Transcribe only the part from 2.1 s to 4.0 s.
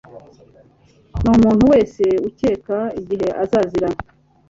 ukeka igihe azazira